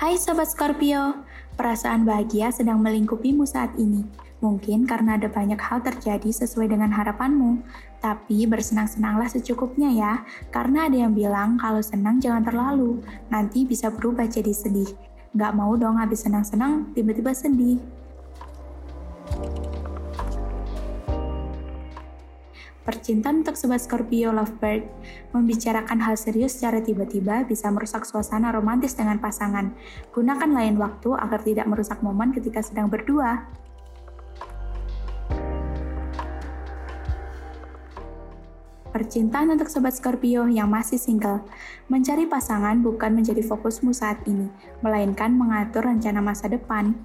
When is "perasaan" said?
1.60-2.08